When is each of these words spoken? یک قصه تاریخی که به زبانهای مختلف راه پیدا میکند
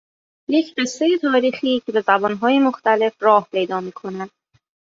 یک 0.49 0.75
قصه 0.75 1.17
تاریخی 1.17 1.79
که 1.85 1.91
به 1.91 2.01
زبانهای 2.01 2.59
مختلف 2.59 3.23
راه 3.23 3.47
پیدا 3.51 3.81
میکند 3.81 4.29